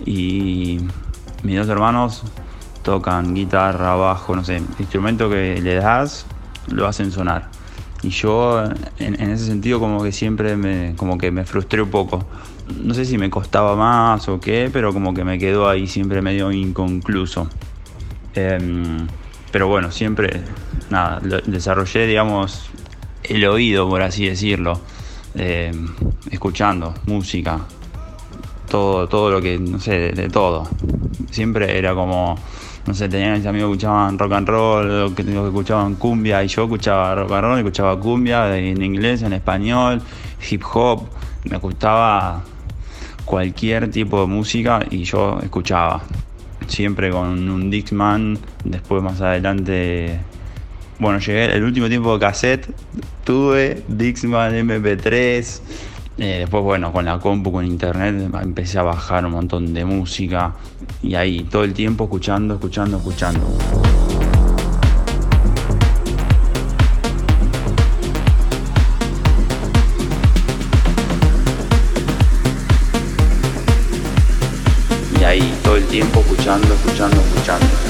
[0.04, 0.80] y
[1.42, 2.22] mis dos hermanos
[2.82, 6.26] tocan guitarra, bajo, no sé, instrumento que le das
[6.70, 7.50] lo hacen sonar.
[8.02, 8.62] Y yo
[8.98, 12.24] en, ese sentido como que siempre me, como que me frustré un poco.
[12.82, 16.22] No sé si me costaba más o qué, pero como que me quedó ahí siempre
[16.22, 17.48] medio inconcluso.
[18.34, 19.06] Em,
[19.50, 20.42] pero bueno, siempre,
[20.90, 22.70] nada, desarrollé, digamos,
[23.24, 24.80] el oído, por así decirlo,
[25.34, 25.88] em,
[26.30, 27.60] escuchando música,
[28.70, 30.68] todo, todo lo que, no sé, de todo.
[31.30, 32.38] Siempre era como
[32.88, 36.48] no sé, tenía mis amigos que escuchaban rock and roll, que, que escuchaban cumbia, y
[36.48, 40.00] yo escuchaba rock and roll, escuchaba cumbia en inglés, en español,
[40.50, 41.02] hip hop,
[41.44, 42.42] me gustaba
[43.26, 46.00] cualquier tipo de música y yo escuchaba.
[46.66, 50.18] Siempre con un Dixman, después más adelante,
[50.98, 52.74] bueno, llegué el último tiempo de cassette,
[53.22, 55.60] tuve Dixman MP3,
[56.16, 60.54] eh, después, bueno, con la compu, con internet, empecé a bajar un montón de música
[61.02, 63.40] y ahí todo el tiempo escuchando, escuchando, escuchando.
[75.20, 77.87] Y ahí todo el tiempo escuchando, escuchando, escuchando.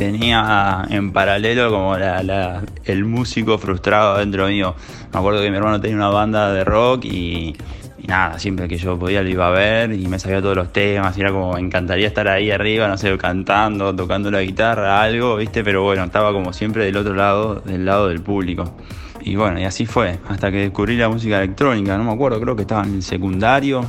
[0.00, 4.74] En paralelo como el músico frustrado dentro mío.
[5.12, 7.56] Me acuerdo que mi hermano tenía una banda de rock y,
[8.04, 10.72] Y nada, siempre que yo podía lo iba a ver y me sabía todos los
[10.74, 15.36] temas, era como me encantaría estar ahí arriba, no sé, cantando, tocando la guitarra, algo,
[15.36, 15.64] ¿viste?
[15.64, 18.76] Pero bueno, estaba como siempre del otro lado, del lado del público.
[19.22, 22.54] Y bueno, y así fue, hasta que descubrí la música electrónica, no me acuerdo, creo
[22.54, 23.82] que estaba en el secundario,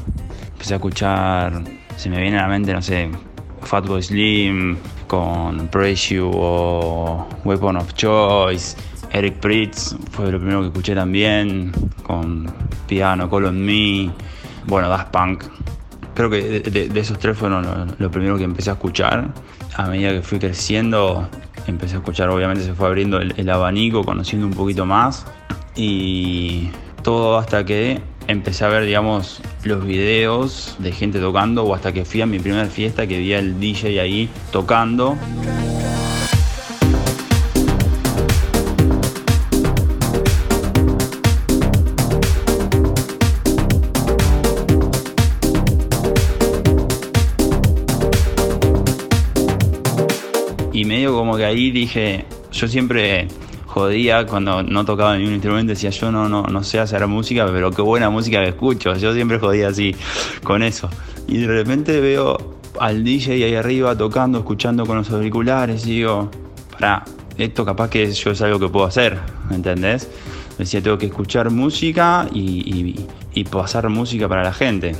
[0.54, 1.62] empecé a escuchar,
[1.98, 3.10] se me viene a la mente, no sé,
[3.66, 8.76] Fatboy Slim con Pressure o Weapon of Choice,
[9.12, 11.72] Eric Pritz fue lo primero que escuché también,
[12.04, 12.52] con
[12.88, 14.12] Piano, Call on Me,
[14.68, 15.44] bueno, Daft Punk.
[16.14, 19.30] Creo que de, esos tres fueron lo, primero que empecé a escuchar.
[19.76, 21.28] A medida que fui creciendo,
[21.68, 25.26] empecé a escuchar, obviamente se fue abriendo el, abanico, conociendo un poquito más.
[25.76, 26.70] Y
[27.04, 32.06] todo hasta que empecé a ver, digamos, los videos de gente tocando o hasta que
[32.06, 35.18] fui a mi primera fiesta que vi al DJ ahí tocando.
[50.74, 53.28] Y medio como que ahí dije, yo siempre
[53.76, 57.72] jodía cuando no tocaba ningún instrumento, decía yo no, no, no sé hacer música, pero
[57.72, 58.96] qué buena música que escucho.
[58.96, 59.94] Yo siempre jodía así
[60.46, 60.90] con eso.
[61.28, 66.32] Y de repente veo al DJ ahí arriba tocando, escuchando con los auriculares y digo,
[66.72, 67.04] para,
[67.38, 69.20] esto capaz que yo es algo que puedo hacer,
[69.50, 70.10] ¿me entendés?
[70.58, 72.96] Decía, tengo que escuchar música y,
[73.34, 74.96] y pasar música para la gente.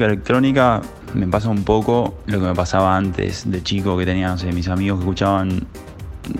[0.00, 0.80] Electrónica
[1.14, 4.98] me pasa un poco lo que me pasaba antes de chico, que tenía mis amigos
[4.98, 5.66] que escuchaban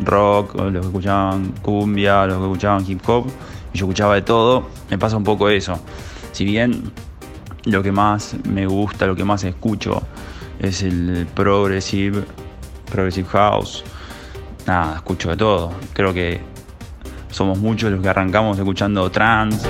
[0.04, 3.26] rock, los que escuchaban cumbia, los que escuchaban hip hop,
[3.72, 5.78] y yo escuchaba de todo, me pasa un poco eso.
[6.32, 6.92] Si bien
[7.64, 10.02] lo que más me gusta, lo que más escucho
[10.58, 12.24] es el progressive,
[12.90, 13.84] progressive house,
[14.66, 15.72] nada, escucho de todo.
[15.92, 16.40] Creo que
[17.30, 19.68] somos muchos los que arrancamos escuchando trance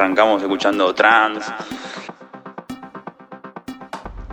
[0.00, 1.52] arrancamos escuchando trance.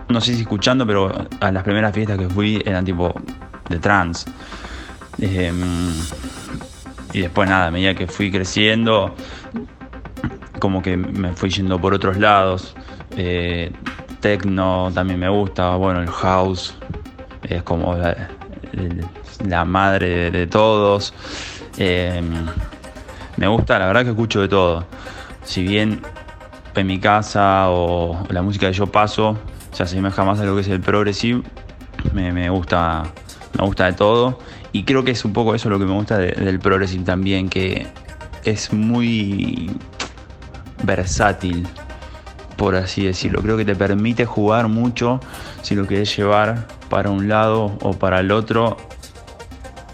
[0.07, 1.11] No sé si escuchando, pero
[1.41, 3.13] a las primeras fiestas que fui eran tipo
[3.67, 4.29] de trance.
[5.19, 5.91] Em,
[7.11, 9.13] y después nada, a medida que fui creciendo,
[10.59, 12.73] como que me fui yendo por otros lados.
[13.17, 13.73] Eh,
[14.21, 16.75] techno también me gusta, bueno, el house
[17.43, 21.13] es como la, madre de, todos.
[21.77, 22.45] Em,
[23.35, 24.85] me gusta, la verdad que escucho de todo
[25.47, 26.01] si bien
[26.75, 29.37] en mi casa o la música que yo paso
[29.71, 31.41] se asemeja más a lo que es el progressive,
[32.13, 33.03] me, gusta,
[33.57, 34.39] me gusta de todo.
[34.73, 37.87] Y creo que es un poco eso lo que me gusta del progressive también, que
[38.43, 39.71] es muy
[40.83, 41.65] versátil,
[42.57, 43.41] por así decirlo.
[43.41, 45.19] Creo que te permite jugar mucho
[45.61, 48.77] si lo querés llevar para un lado o para el otro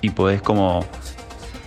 [0.02, 0.84] y podés como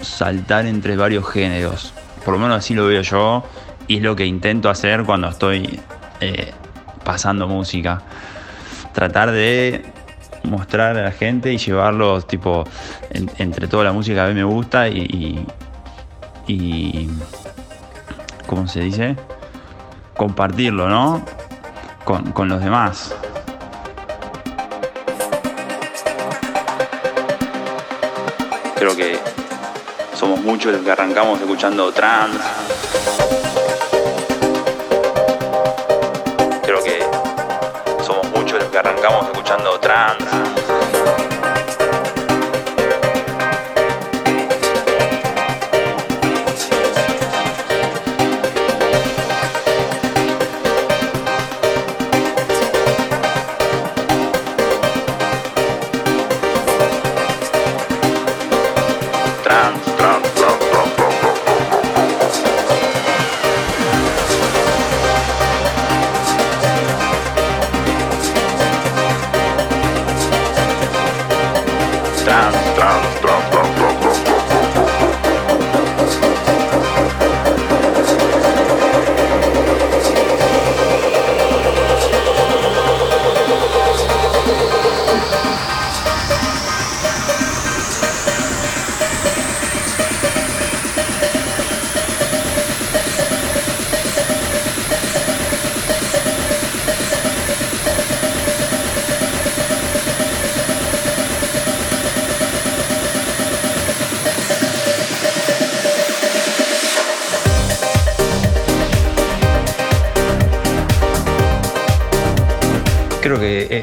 [0.01, 1.95] saltar entre varios géneros.
[2.24, 3.45] Por lo menos así lo veo yo
[3.89, 5.80] y es lo que intento hacer cuando estoy
[6.20, 6.53] eh,
[7.05, 8.03] pasando música.
[8.93, 9.84] Tratar de
[10.45, 12.64] mostrar a la gente y llevarlos tipo
[13.11, 15.45] entre toda la música que a mí me gusta y,
[16.47, 17.11] y,
[18.47, 19.16] ¿cómo se dice?
[20.16, 21.24] Compartirlo, ¿no?
[22.05, 23.14] Con, con los demás.
[28.76, 29.18] Creo que
[30.14, 33.45] somos muchos los que arrancamos escuchando trance
[38.87, 40.55] arrancamos escuchando trance.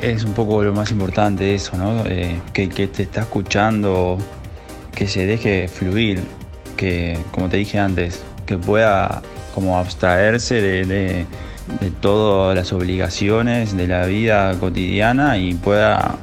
[0.02, 2.04] Es un poco lo más importante eso, ¿no?
[2.06, 4.18] Eh, que te está escuchando,
[4.96, 6.22] que se deje fluir,
[6.78, 9.22] que, como te dije antes, que pueda
[9.54, 11.26] como abstraerse de, de-
[11.80, 16.16] de todas las obligaciones de la vida cotidiana y pueda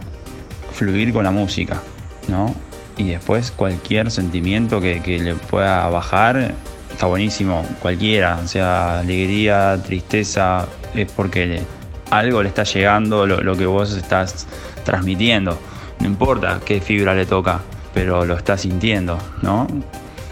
[0.72, 1.80] fluir con la música,
[2.28, 2.54] ¿no?
[2.98, 6.52] Y después cualquier sentimiento que, que le pueda bajar,
[6.92, 11.62] está buenísimo, cualquiera, sea alegría, tristeza, es porque le-
[12.10, 14.46] algo le está llegando lo, que vos estás
[14.84, 15.58] transmitiendo.
[16.00, 17.60] No importa qué fibra le toca,
[17.94, 19.66] pero lo está sintiendo, ¿no?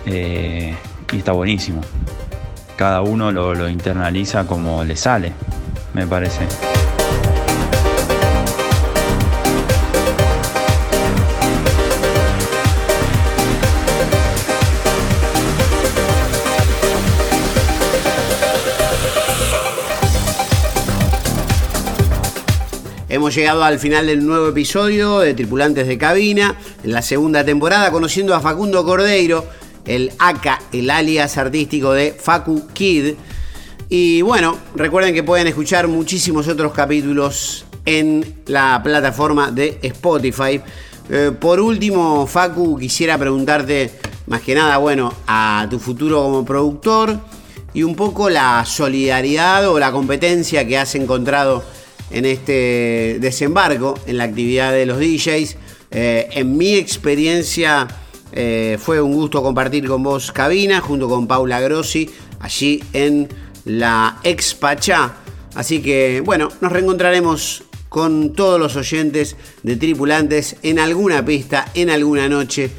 [0.06, 0.74] Eh,
[1.12, 1.80] y está buenísimo.
[2.76, 5.32] Cada uno lo internaliza como le sale,
[5.94, 6.67] me parece.
[23.18, 26.54] Hemos llegado al final del nuevo episodio de Tripulantes de Cabina,
[26.84, 29.44] en la segunda temporada, conociendo a Facundo Cordeiro,
[29.86, 33.16] el ACA, el alias artístico de Facu Kid.
[33.88, 40.60] Y bueno, recuerden que pueden escuchar muchísimos otros capítulos en la plataforma de Spotify.
[41.10, 43.90] Eh, por último, Facu, quisiera preguntarte
[44.28, 47.18] más que nada, bueno, a tu futuro como productor
[47.74, 51.64] y un poco la solidaridad o la competencia que has encontrado
[52.10, 55.56] en este desembarco en la actividad de los DJs.
[55.90, 57.88] Eh, en mi experiencia
[58.32, 63.28] eh, fue un gusto compartir con vos cabina junto con Paula Grossi allí en
[63.64, 65.14] la Expachá.
[65.54, 71.90] Así que bueno, nos reencontraremos con todos los oyentes de tripulantes en alguna pista, en
[71.90, 72.70] alguna noche.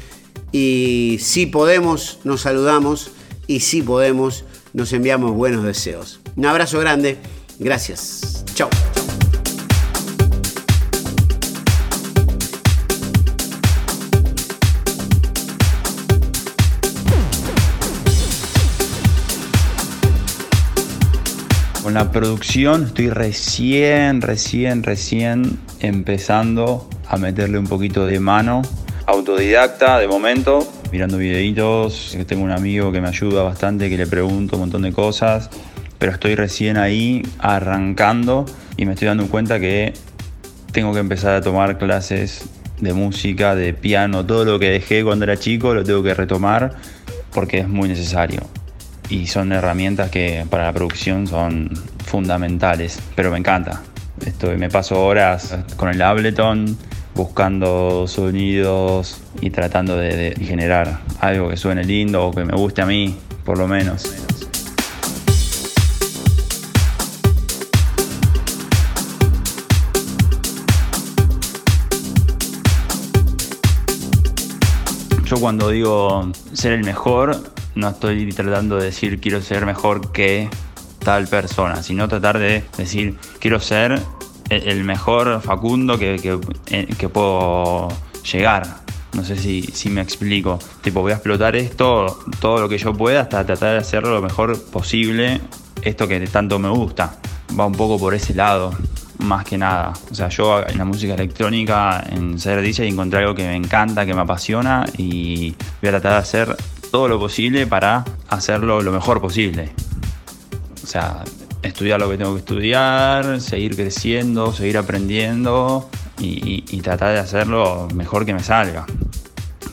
[0.52, 3.10] Y si podemos, nos saludamos.
[3.46, 6.20] Y si podemos, nos enviamos buenos deseos.
[6.36, 7.18] Un abrazo grande.
[7.58, 8.44] Gracias.
[8.54, 8.70] Chao.
[21.90, 28.62] Con la producción estoy recién, recién, recién empezando a meterle un poquito de mano.
[29.06, 30.60] Autodidacta de momento,
[30.92, 32.16] mirando videitos.
[32.28, 35.50] Tengo un amigo que me ayuda bastante, que le pregunto un montón de cosas.
[35.98, 39.92] Pero estoy recién ahí arrancando y me estoy dando cuenta que
[40.70, 42.44] tengo que empezar a tomar clases
[42.78, 46.70] de música, de piano, todo lo que dejé cuando era chico lo tengo que retomar
[47.32, 48.42] porque es muy necesario
[49.10, 51.70] y son herramientas que para la producción son
[52.06, 53.82] fundamentales, pero me encanta.
[54.24, 56.76] Esto, me paso horas con el Ableton
[57.14, 62.82] buscando sonidos y tratando de, de generar algo que suene lindo o que me guste
[62.82, 64.04] a mí, por lo menos.
[75.24, 80.48] Yo cuando digo ser el mejor, no estoy tratando de decir quiero ser mejor que
[80.98, 83.92] tal persona, sino tratar de decir quiero ser
[84.48, 86.38] el el mejor Facundo que, que-
[86.70, 87.88] eh, que puedo
[88.30, 88.66] llegar.
[89.12, 90.58] No sé si, si me explico.
[90.82, 94.22] Tipo, voy a explotar esto, todo lo que yo pueda, hasta tratar de hacerlo lo
[94.22, 95.40] mejor posible,
[95.82, 97.16] esto que tanto me gusta.
[97.58, 98.72] Va un poco por ese lado,
[99.18, 99.92] más que nada.
[100.10, 104.06] O sea, yo en la música electrónica, en ser DJ, encontré algo que me encanta,
[104.06, 105.50] que me apasiona y
[105.82, 106.56] voy a tratar de hacer
[106.90, 109.72] todo lo posible para hacerlo lo mejor posible.
[110.82, 111.24] O sea,
[111.62, 115.88] estudiar lo que tengo que estudiar, seguir creciendo, seguir aprendiendo
[116.18, 118.86] y, tratar de hacerlo mejor que me salga.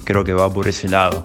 [0.03, 1.23] Creo que va por ese lado.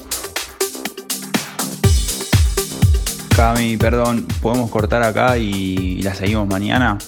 [3.36, 6.99] Cami, perdón, podemos cortar acá y, y la seguimos mañana.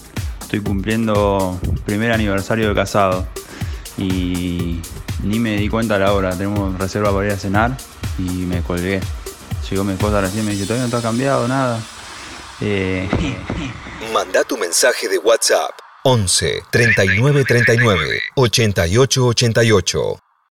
[0.41, 3.27] Estoy cumpliendo primer aniversario de casado
[3.97, 4.81] y
[5.23, 6.31] ni me di cuenta a la hora.
[6.31, 7.77] Tenemos reserva para ir a cenar
[8.19, 9.01] y me colgué.
[9.71, 11.81] Llegó mi esposa recién y me dice, todavía no ha cambiado nada.
[12.61, 13.09] Eh,
[14.13, 15.71] Manda tu mensaje de WhatsApp
[16.05, 20.24] 11 39 39 88 88.